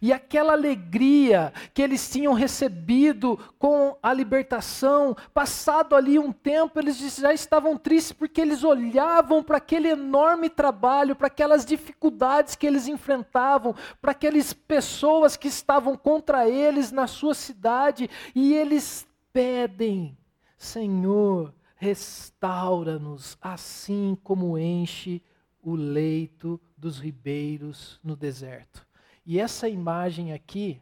[0.00, 6.98] e aquela alegria que eles tinham recebido com a libertação, passado ali um tempo, eles
[7.16, 12.88] já estavam tristes porque eles olhavam para aquele enorme trabalho, para aquelas dificuldades que eles
[12.88, 20.16] enfrentavam, para aquelas pessoas que estavam contra eles na sua cidade, e eles pedem:
[20.56, 25.22] Senhor, restaura-nos, assim como enche
[25.62, 28.87] o leito dos ribeiros no deserto.
[29.30, 30.80] E essa imagem aqui,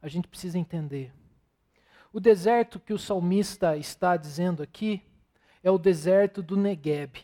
[0.00, 1.12] a gente precisa entender.
[2.14, 5.02] O deserto que o salmista está dizendo aqui
[5.62, 7.18] é o deserto do Negueb.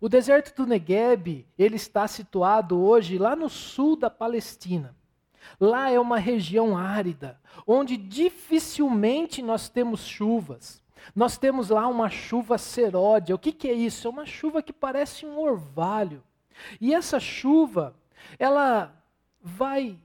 [0.00, 4.96] O deserto do Negueb, ele está situado hoje lá no sul da Palestina.
[5.60, 10.82] Lá é uma região árida, onde dificilmente nós temos chuvas.
[11.14, 13.34] Nós temos lá uma chuva seródia.
[13.34, 14.06] O que, que é isso?
[14.06, 16.24] É uma chuva que parece um orvalho.
[16.80, 17.94] E essa chuva,
[18.38, 19.01] ela
[19.42, 19.98] vai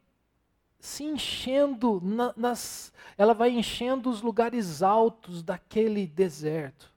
[0.80, 6.92] se enchendo na, nas, ela vai enchendo os lugares altos daquele deserto.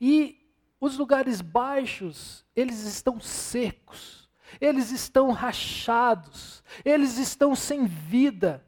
[0.00, 0.46] E
[0.80, 4.28] os lugares baixos, eles estão secos,
[4.60, 8.64] eles estão rachados, eles estão sem vida.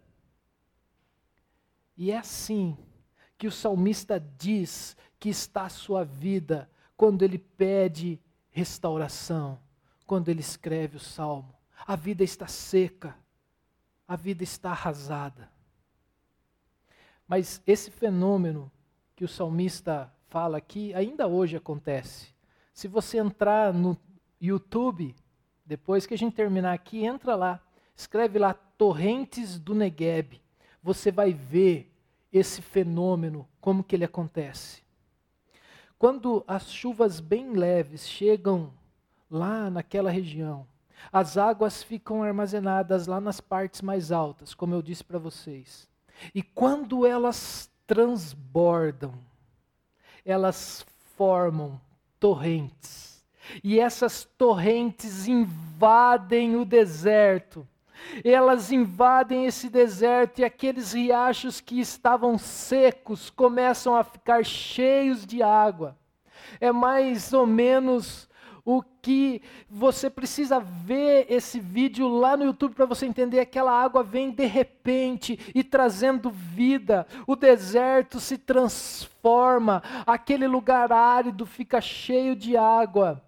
[1.96, 2.76] E é assim
[3.36, 9.60] que o salmista diz que está a sua vida quando ele pede restauração,
[10.06, 13.16] quando ele escreve o salmo a vida está seca,
[14.06, 15.50] a vida está arrasada.
[17.26, 18.70] Mas esse fenômeno
[19.14, 22.28] que o salmista fala aqui ainda hoje acontece.
[22.72, 23.96] Se você entrar no
[24.40, 25.14] YouTube,
[25.64, 27.60] depois que a gente terminar aqui, entra lá,
[27.94, 30.40] escreve lá Torrentes do Negueb.
[30.82, 31.92] Você vai ver
[32.32, 34.82] esse fenômeno, como que ele acontece.
[35.98, 38.72] Quando as chuvas bem leves chegam
[39.30, 40.66] lá naquela região,
[41.12, 45.88] as águas ficam armazenadas lá nas partes mais altas, como eu disse para vocês.
[46.34, 49.14] E quando elas transbordam,
[50.24, 50.84] elas
[51.16, 51.80] formam
[52.18, 53.24] torrentes.
[53.64, 57.66] E essas torrentes invadem o deserto.
[58.24, 65.42] Elas invadem esse deserto e aqueles riachos que estavam secos começam a ficar cheios de
[65.42, 65.96] água.
[66.60, 68.28] É mais ou menos
[68.76, 74.02] o que você precisa ver esse vídeo lá no YouTube para você entender aquela água
[74.02, 77.06] vem de repente e trazendo vida.
[77.26, 83.24] O deserto se transforma, aquele lugar árido fica cheio de água.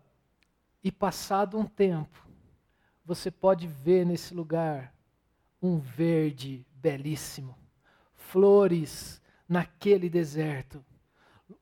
[0.85, 2.27] E passado um tempo,
[3.05, 4.93] você pode ver nesse lugar
[5.61, 7.57] um verde belíssimo,
[8.15, 10.85] flores naquele deserto,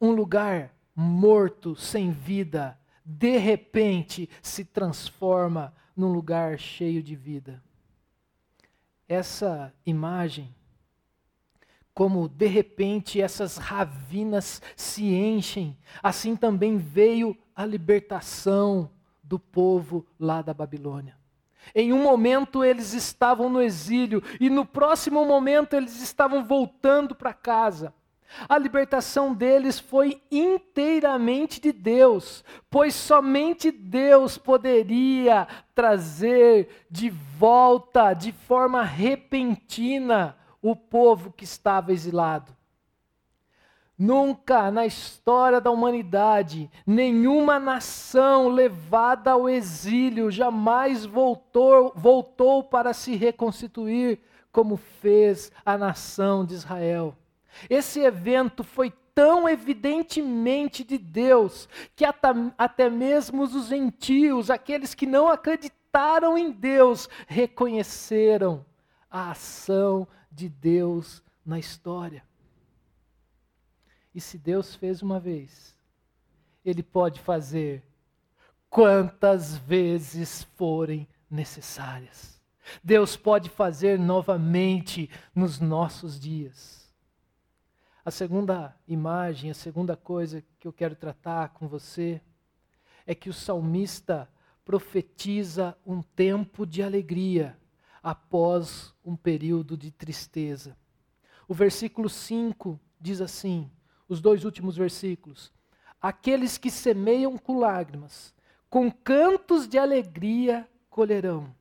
[0.00, 7.62] um lugar morto, sem vida, de repente se transforma num lugar cheio de vida.
[9.08, 10.54] Essa imagem,
[11.92, 18.90] como de repente essas ravinas se enchem, assim também veio a libertação
[19.22, 21.18] do povo lá da Babilônia.
[21.74, 27.32] Em um momento eles estavam no exílio e no próximo momento eles estavam voltando para
[27.32, 27.92] casa.
[28.48, 38.32] A libertação deles foi inteiramente de Deus, pois somente Deus poderia trazer de volta, de
[38.32, 42.54] forma repentina, o povo que estava exilado.
[43.98, 53.14] Nunca na história da humanidade, nenhuma nação levada ao exílio jamais voltou, voltou para se
[53.14, 54.18] reconstituir
[54.50, 57.14] como fez a nação de Israel.
[57.68, 65.28] Esse evento foi tão evidentemente de Deus que até mesmo os gentios, aqueles que não
[65.28, 68.64] acreditaram em Deus, reconheceram
[69.10, 72.24] a ação de Deus na história.
[74.14, 75.76] E se Deus fez uma vez,
[76.64, 77.84] Ele pode fazer
[78.68, 82.40] quantas vezes forem necessárias.
[82.82, 86.79] Deus pode fazer novamente nos nossos dias.
[88.04, 92.20] A segunda imagem, a segunda coisa que eu quero tratar com você
[93.06, 94.28] é que o salmista
[94.64, 97.58] profetiza um tempo de alegria
[98.02, 100.76] após um período de tristeza.
[101.46, 103.70] O versículo 5 diz assim:
[104.08, 105.52] os dois últimos versículos.
[106.00, 108.34] Aqueles que semeiam com lágrimas,
[108.70, 111.54] com cantos de alegria colherão.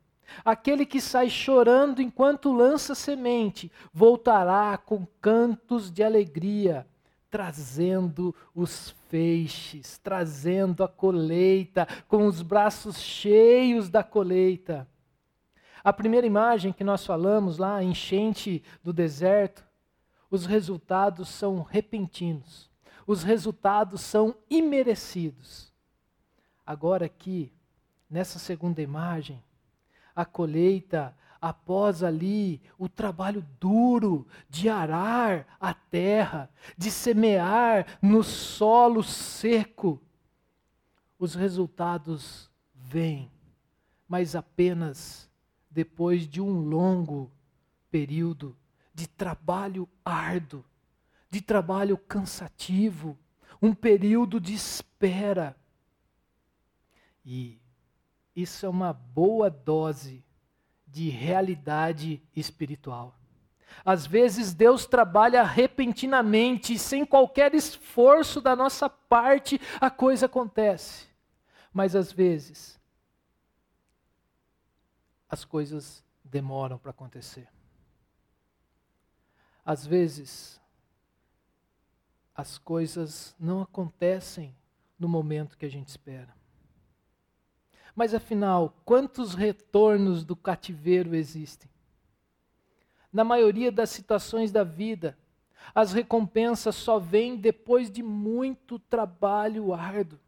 [0.43, 6.87] Aquele que sai chorando enquanto lança semente, voltará com cantos de alegria,
[7.29, 14.87] trazendo os feixes, trazendo a colheita, com os braços cheios da colheita.
[15.83, 19.65] A primeira imagem que nós falamos lá, a enchente do deserto,
[20.29, 22.69] os resultados são repentinos,
[23.07, 25.73] os resultados são imerecidos.
[26.65, 27.51] Agora, aqui,
[28.09, 29.41] nessa segunda imagem,
[30.19, 39.01] a colheita após ali o trabalho duro de arar a terra, de semear no solo
[39.01, 40.01] seco.
[41.17, 43.31] Os resultados vêm,
[44.09, 45.29] mas apenas
[45.71, 47.31] depois de um longo
[47.89, 48.57] período
[48.93, 50.65] de trabalho árduo,
[51.29, 53.17] de trabalho cansativo,
[53.61, 55.55] um período de espera.
[57.23, 57.58] E
[58.41, 60.23] isso é uma boa dose
[60.87, 63.15] de realidade espiritual.
[63.85, 71.07] Às vezes Deus trabalha repentinamente, sem qualquer esforço da nossa parte, a coisa acontece.
[71.71, 72.79] Mas às vezes,
[75.29, 77.47] as coisas demoram para acontecer.
[79.63, 80.59] Às vezes,
[82.35, 84.55] as coisas não acontecem
[84.97, 86.38] no momento que a gente espera.
[87.95, 91.69] Mas afinal, quantos retornos do cativeiro existem?
[93.11, 95.17] Na maioria das situações da vida,
[95.73, 100.19] as recompensas só vêm depois de muito trabalho árduo.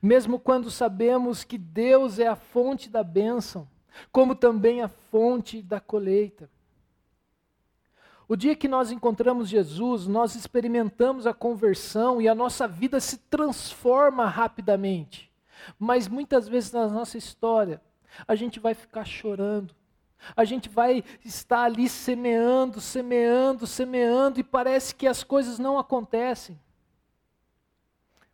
[0.00, 3.68] Mesmo quando sabemos que Deus é a fonte da bênção,
[4.12, 6.48] como também a fonte da colheita.
[8.28, 13.18] O dia que nós encontramos Jesus, nós experimentamos a conversão e a nossa vida se
[13.18, 15.29] transforma rapidamente.
[15.78, 17.80] Mas muitas vezes na nossa história,
[18.26, 19.74] a gente vai ficar chorando.
[20.36, 26.60] A gente vai estar ali semeando, semeando, semeando e parece que as coisas não acontecem.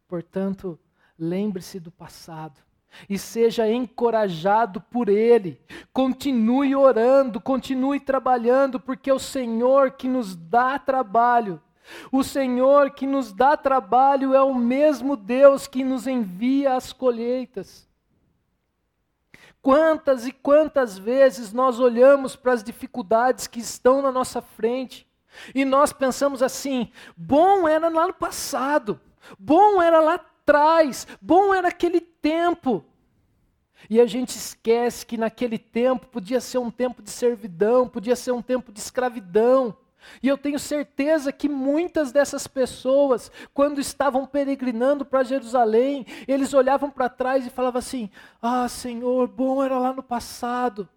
[0.08, 0.78] Portanto,
[1.18, 2.60] lembre-se do passado
[3.08, 5.60] e seja encorajado por Ele.
[5.92, 11.60] Continue orando, continue trabalhando, porque é o Senhor que nos dá trabalho
[12.10, 17.88] o Senhor que nos dá trabalho é o mesmo Deus que nos envia as colheitas.
[19.62, 25.06] Quantas e quantas vezes nós olhamos para as dificuldades que estão na nossa frente
[25.54, 29.00] e nós pensamos assim: bom era lá no passado,
[29.38, 32.84] bom era lá atrás, bom era aquele tempo.
[33.90, 38.32] E a gente esquece que naquele tempo podia ser um tempo de servidão, podia ser
[38.32, 39.76] um tempo de escravidão.
[40.22, 46.90] E eu tenho certeza que muitas dessas pessoas, quando estavam peregrinando para Jerusalém, eles olhavam
[46.90, 50.88] para trás e falavam assim: Ah, Senhor, bom era lá no passado.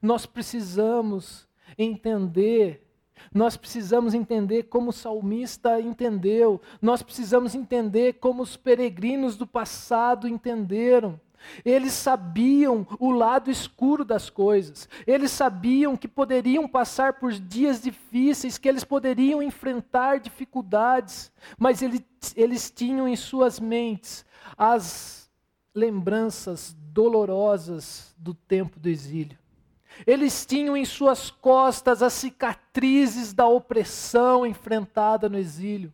[0.00, 2.86] Nós precisamos entender
[3.32, 10.26] nós precisamos entender como o salmista entendeu, nós precisamos entender como os peregrinos do passado
[10.26, 11.20] entenderam.
[11.64, 14.88] Eles sabiam o lado escuro das coisas.
[15.06, 22.02] Eles sabiam que poderiam passar por dias difíceis, que eles poderiam enfrentar dificuldades, mas eles,
[22.36, 24.24] eles tinham em suas mentes
[24.56, 25.30] as
[25.74, 29.38] lembranças dolorosas do tempo do exílio.
[30.06, 35.92] Eles tinham em suas costas as cicatrizes da opressão enfrentada no exílio.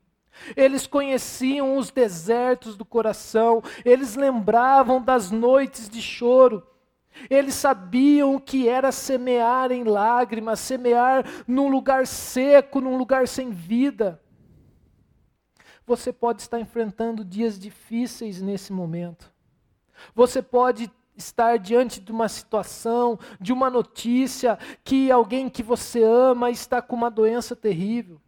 [0.57, 6.67] Eles conheciam os desertos do coração, eles lembravam das noites de choro.
[7.31, 13.51] Eles sabiam o que era semear em lágrimas, semear num lugar seco, num lugar sem
[13.51, 14.21] vida.
[15.87, 19.33] Você pode estar enfrentando dias difíceis nesse momento.
[20.15, 26.51] Você pode estar diante de uma situação, de uma notícia que alguém que você ama
[26.51, 28.21] está com uma doença terrível.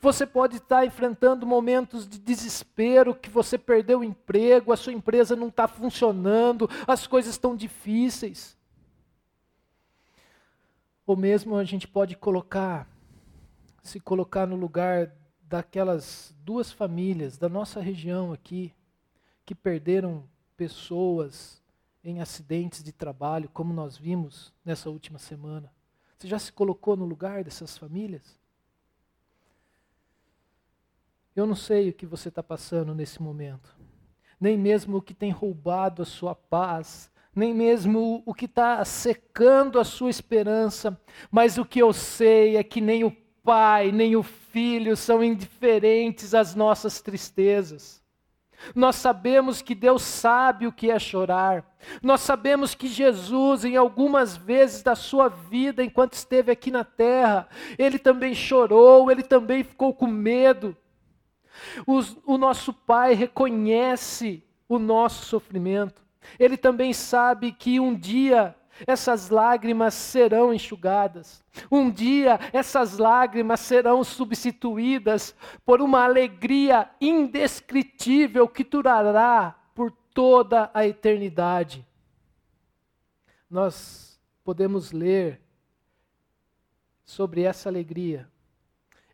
[0.00, 5.34] Você pode estar enfrentando momentos de desespero, que você perdeu o emprego, a sua empresa
[5.34, 8.56] não está funcionando, as coisas estão difíceis.
[11.06, 12.88] Ou mesmo a gente pode colocar,
[13.82, 15.12] se colocar no lugar
[15.42, 18.72] daquelas duas famílias da nossa região aqui,
[19.44, 20.24] que perderam
[20.56, 21.60] pessoas
[22.04, 25.72] em acidentes de trabalho, como nós vimos nessa última semana.
[26.16, 28.39] Você já se colocou no lugar dessas famílias?
[31.34, 33.76] Eu não sei o que você está passando nesse momento,
[34.40, 39.78] nem mesmo o que tem roubado a sua paz, nem mesmo o que está secando
[39.78, 41.00] a sua esperança,
[41.30, 43.12] mas o que eu sei é que nem o
[43.42, 48.00] pai, nem o filho são indiferentes às nossas tristezas.
[48.74, 51.64] Nós sabemos que Deus sabe o que é chorar.
[52.02, 57.48] Nós sabemos que Jesus, em algumas vezes da sua vida, enquanto esteve aqui na terra,
[57.78, 60.76] ele também chorou, ele também ficou com medo.
[61.86, 66.02] Os, o nosso Pai reconhece o nosso sofrimento.
[66.38, 68.54] Ele também sabe que um dia
[68.86, 71.44] essas lágrimas serão enxugadas.
[71.70, 75.34] Um dia essas lágrimas serão substituídas
[75.64, 81.86] por uma alegria indescritível que durará por toda a eternidade.
[83.48, 85.40] Nós podemos ler
[87.04, 88.28] sobre essa alegria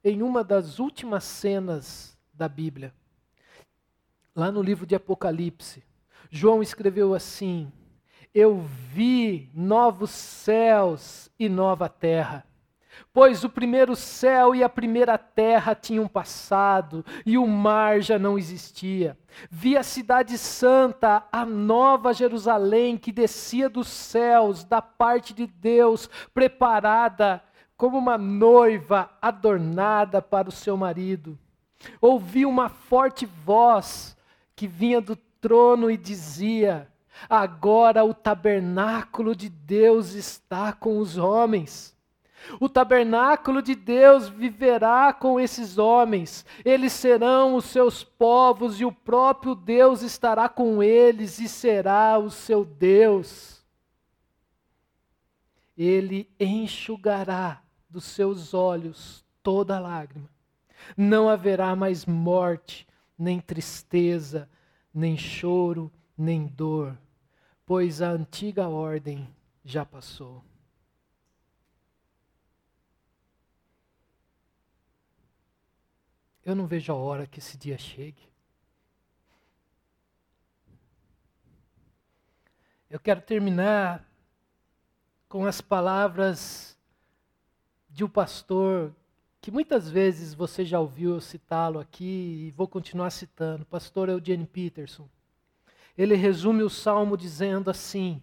[0.04, 2.92] em uma das últimas cenas da Bíblia.
[4.34, 5.82] Lá no livro de Apocalipse,
[6.30, 7.72] João escreveu assim:
[8.34, 12.44] Eu vi novos céus e nova terra.
[13.12, 18.38] Pois o primeiro céu e a primeira terra tinham passado, e o mar já não
[18.38, 19.18] existia.
[19.50, 26.08] Vi a cidade santa, a nova Jerusalém, que descia dos céus, da parte de Deus,
[26.32, 27.42] preparada
[27.76, 31.38] como uma noiva adornada para o seu marido.
[32.00, 34.16] Ouvi uma forte voz
[34.54, 36.90] que vinha do trono e dizia:
[37.28, 41.96] Agora o tabernáculo de Deus está com os homens.
[42.60, 48.92] O tabernáculo de Deus viverá com esses homens, eles serão os seus povos e o
[48.92, 53.64] próprio Deus estará com eles e será o seu Deus.
[55.76, 60.35] Ele enxugará dos seus olhos toda lágrima
[60.96, 62.86] não haverá mais morte,
[63.18, 64.48] nem tristeza,
[64.92, 66.98] nem choro, nem dor,
[67.64, 69.28] pois a antiga ordem
[69.64, 70.44] já passou.
[76.44, 78.22] Eu não vejo a hora que esse dia chegue.
[82.88, 84.08] Eu quero terminar
[85.28, 86.78] com as palavras
[87.90, 88.94] de um pastor
[89.46, 95.08] que muitas vezes você já ouviu citá-lo aqui e vou continuar citando, pastor Eugene Peterson.
[95.96, 98.20] Ele resume o salmo dizendo assim: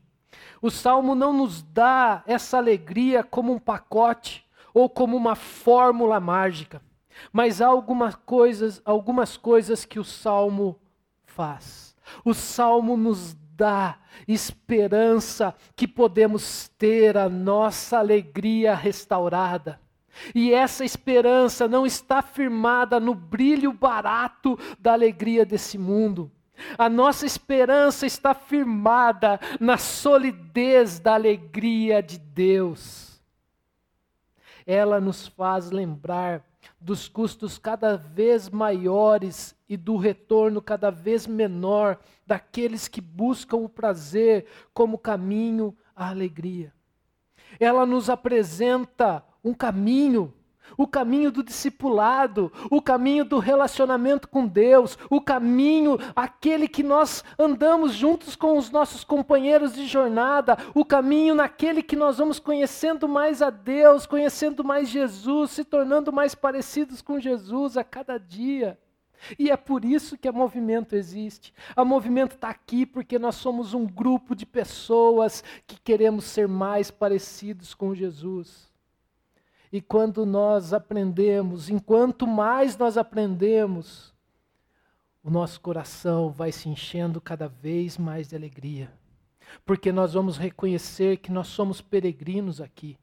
[0.61, 6.81] O salmo não nos dá essa alegria como um pacote ou como uma fórmula mágica,
[7.31, 10.77] mas há algumas coisas, algumas coisas que o salmo
[11.23, 11.95] faz.
[12.25, 13.97] O salmo nos dá
[14.27, 19.79] esperança que podemos ter a nossa alegria restaurada.
[20.33, 26.31] E essa esperança não está firmada no brilho barato da alegria desse mundo.
[26.77, 33.21] A nossa esperança está firmada na solidez da alegria de Deus.
[34.65, 36.43] Ela nos faz lembrar
[36.79, 43.69] dos custos cada vez maiores e do retorno cada vez menor daqueles que buscam o
[43.69, 46.73] prazer como caminho à alegria.
[47.59, 50.33] Ela nos apresenta um caminho,
[50.77, 57.23] o caminho do discipulado, o caminho do relacionamento com Deus, o caminho, aquele que nós
[57.37, 63.07] andamos juntos com os nossos companheiros de jornada, o caminho naquele que nós vamos conhecendo
[63.07, 68.77] mais a Deus, conhecendo mais Jesus, se tornando mais parecidos com Jesus a cada dia.
[69.39, 71.53] E é por isso que a movimento existe.
[71.77, 76.91] A movimento está aqui porque nós somos um grupo de pessoas que queremos ser mais
[76.91, 78.72] parecidos com Jesus.
[79.73, 84.13] E quando nós aprendemos, enquanto mais nós aprendemos,
[85.23, 88.93] o nosso coração vai se enchendo cada vez mais de alegria.
[89.65, 92.97] Porque nós vamos reconhecer que nós somos peregrinos aqui.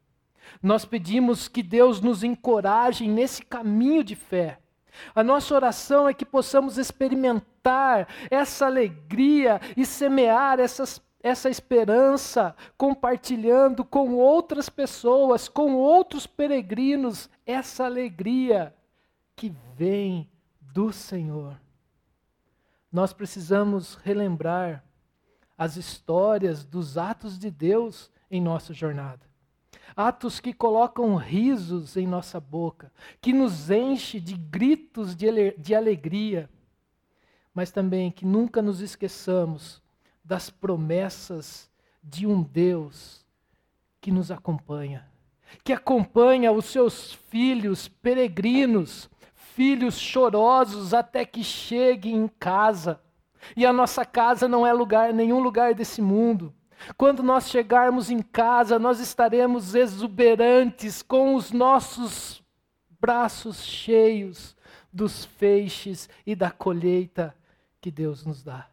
[0.63, 4.57] Nós pedimos que Deus nos encoraje nesse caminho de fé
[5.13, 13.85] a nossa oração é que possamos experimentar essa alegria e semear essas, essa esperança, compartilhando
[13.85, 18.75] com outras pessoas, com outros peregrinos, essa alegria
[19.35, 20.29] que vem
[20.61, 21.59] do Senhor.
[22.91, 24.83] Nós precisamos relembrar
[25.57, 29.31] as histórias dos atos de Deus em nossa jornada
[29.95, 36.49] atos que colocam risos em nossa boca, que nos enche de gritos de, de alegria,
[37.53, 39.81] mas também que nunca nos esqueçamos
[40.31, 41.69] das promessas
[42.01, 43.19] de um Deus
[43.99, 45.05] que nos acompanha,
[45.61, 53.01] que acompanha os seus filhos peregrinos, filhos chorosos até que cheguem em casa.
[53.57, 56.53] E a nossa casa não é lugar, nenhum lugar desse mundo.
[56.95, 62.41] Quando nós chegarmos em casa, nós estaremos exuberantes com os nossos
[63.01, 64.55] braços cheios
[64.93, 67.35] dos feixes e da colheita
[67.81, 68.70] que Deus nos dá.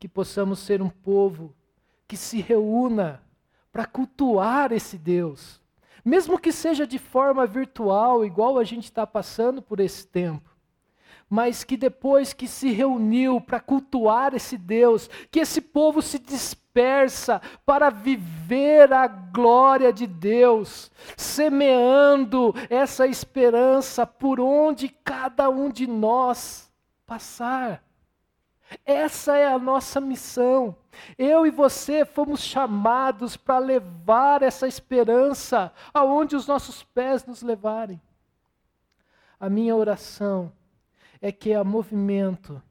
[0.00, 1.54] Que possamos ser um povo
[2.08, 3.22] que se reúna
[3.70, 5.60] para cultuar esse Deus,
[6.04, 10.50] mesmo que seja de forma virtual, igual a gente está passando por esse tempo
[11.30, 17.40] mas que depois que se reuniu para cultuar esse Deus, que esse povo se dispersa
[17.64, 26.68] para viver a glória de Deus, semeando essa esperança por onde cada um de nós
[27.06, 27.80] passar.
[28.84, 30.76] Essa é a nossa missão.
[31.18, 38.00] Eu e você fomos chamados para levar essa esperança aonde os nossos pés nos levarem.
[39.38, 40.52] A minha oração
[41.20, 42.62] é que a movimento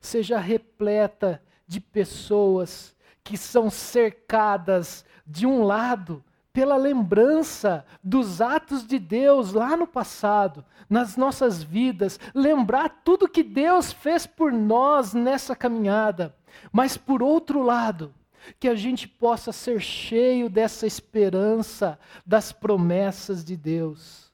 [0.00, 6.24] seja repleta de pessoas que são cercadas de um lado
[6.58, 13.44] pela lembrança dos atos de Deus lá no passado, nas nossas vidas, lembrar tudo que
[13.44, 16.34] Deus fez por nós nessa caminhada,
[16.72, 18.12] mas por outro lado,
[18.58, 21.96] que a gente possa ser cheio dessa esperança
[22.26, 24.32] das promessas de Deus,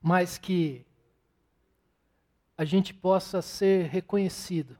[0.00, 0.86] mas que
[2.56, 4.78] a gente possa ser reconhecido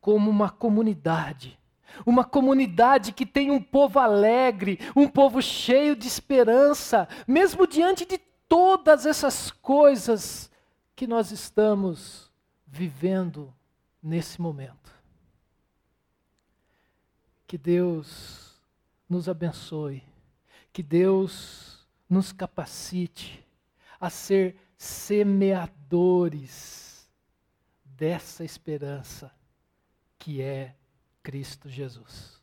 [0.00, 1.58] como uma comunidade.
[2.04, 8.18] Uma comunidade que tem um povo alegre, um povo cheio de esperança, mesmo diante de
[8.48, 10.50] todas essas coisas
[10.94, 12.30] que nós estamos
[12.66, 13.54] vivendo
[14.02, 14.94] nesse momento.
[17.46, 18.60] Que Deus
[19.08, 20.02] nos abençoe,
[20.72, 23.46] que Deus nos capacite
[24.00, 27.08] a ser semeadores
[27.84, 29.32] dessa esperança
[30.18, 30.74] que é
[31.26, 32.40] Cristo Jesus.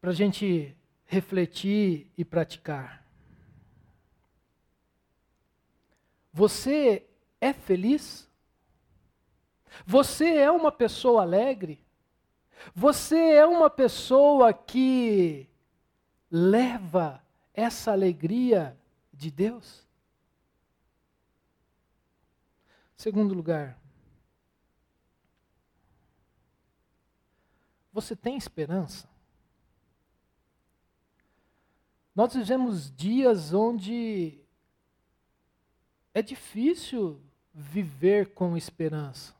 [0.00, 0.74] Para a gente
[1.04, 3.06] refletir e praticar.
[6.32, 7.06] Você
[7.42, 8.26] é feliz?
[9.84, 11.78] Você é uma pessoa alegre?
[12.74, 15.46] Você é uma pessoa que
[16.30, 17.22] leva
[17.52, 18.78] essa alegria
[19.12, 19.86] de Deus?
[22.96, 23.79] Segundo lugar,
[27.92, 29.08] você tem esperança?
[32.14, 34.38] Nós vivemos dias onde
[36.12, 37.20] é difícil
[37.52, 39.34] viver com esperança.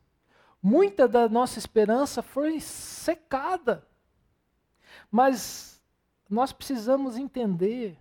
[0.63, 3.87] Muita da nossa esperança foi secada.
[5.11, 5.83] Mas
[6.29, 7.99] nós precisamos entender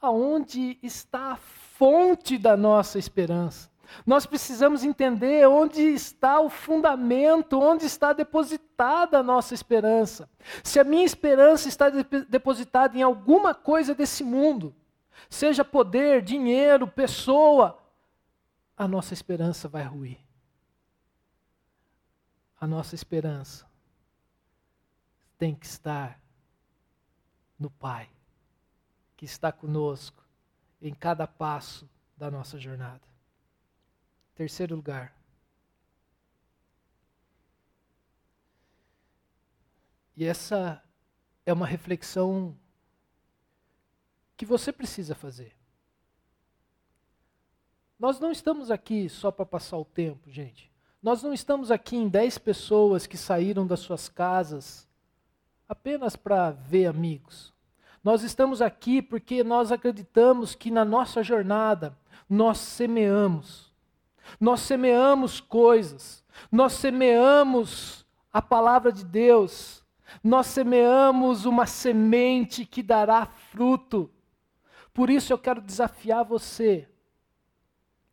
[0.00, 3.69] aonde está a fonte da nossa esperança.
[4.06, 10.28] Nós precisamos entender onde está o fundamento, onde está depositada a nossa esperança.
[10.62, 11.90] Se a minha esperança está
[12.28, 14.74] depositada em alguma coisa desse mundo,
[15.28, 17.78] seja poder, dinheiro, pessoa,
[18.76, 20.18] a nossa esperança vai ruir.
[22.60, 23.66] A nossa esperança
[25.38, 26.20] tem que estar
[27.58, 28.08] no Pai,
[29.16, 30.22] que está conosco
[30.80, 33.09] em cada passo da nossa jornada.
[34.40, 35.14] Terceiro lugar.
[40.16, 40.82] E essa
[41.44, 42.56] é uma reflexão
[44.38, 45.54] que você precisa fazer.
[47.98, 50.72] Nós não estamos aqui só para passar o tempo, gente.
[51.02, 54.88] Nós não estamos aqui em dez pessoas que saíram das suas casas
[55.68, 57.52] apenas para ver amigos.
[58.02, 61.94] Nós estamos aqui porque nós acreditamos que na nossa jornada
[62.26, 63.69] nós semeamos.
[64.38, 66.24] Nós semeamos coisas.
[66.50, 69.84] Nós semeamos a palavra de Deus.
[70.22, 74.10] Nós semeamos uma semente que dará fruto.
[74.92, 76.88] Por isso eu quero desafiar você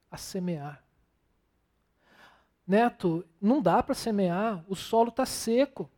[0.09, 0.83] a semear.
[2.65, 5.89] Neto, não dá para semear, o solo está seco.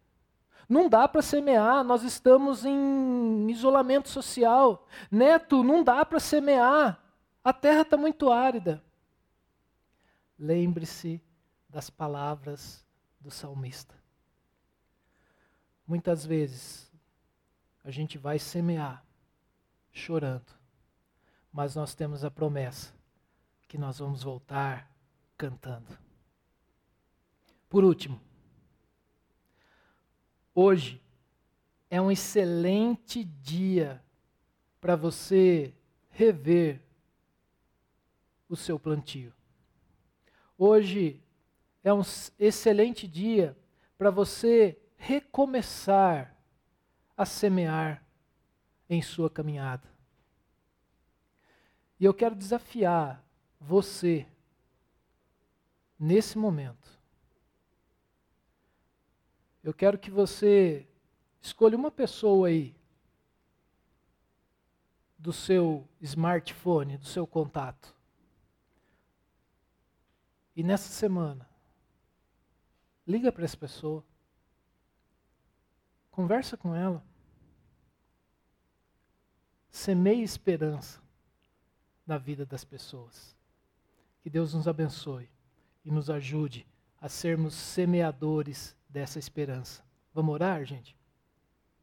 [0.68, 4.88] Não dá para semear, nós estamos em isolamento social.
[5.10, 7.01] Neto, não dá para semear,
[7.43, 8.84] a terra está muito árida.
[10.40, 11.22] Lembre-se
[11.68, 12.86] das palavras
[13.20, 13.94] do salmista.
[15.86, 16.90] Muitas vezes
[17.84, 19.06] a gente vai semear
[19.92, 20.54] chorando,
[21.52, 22.94] mas nós temos a promessa
[23.68, 24.90] que nós vamos voltar
[25.38, 25.98] cantando.
[27.68, 28.20] Por último,
[30.56, 31.02] hoje
[31.90, 34.04] é um excelente dia
[34.80, 35.74] para você
[36.10, 36.82] rever
[38.48, 39.34] o seu plantio.
[40.62, 41.24] Hoje
[41.82, 42.01] é um
[42.38, 43.57] excelente dia
[43.97, 46.36] para você recomeçar
[47.16, 48.05] a semear
[48.89, 49.88] em sua caminhada.
[51.97, 53.26] E eu quero desafiar
[53.57, 54.28] você,
[55.97, 56.99] nesse momento,
[59.64, 60.86] eu quero que você
[61.39, 62.76] escolha uma pessoa aí
[65.18, 67.97] do seu smartphone, do seu contato.
[70.60, 71.47] E nessa semana,
[73.07, 74.03] liga para essa pessoa.
[76.12, 77.01] Conversa com ela.
[79.72, 81.01] Semeie esperança
[82.05, 83.38] na vida das pessoas.
[84.22, 85.30] Que Deus nos abençoe
[85.86, 86.68] e nos ajude
[86.99, 89.82] a sermos semeadores dessa esperança.
[90.14, 90.93] Vamos orar, gente?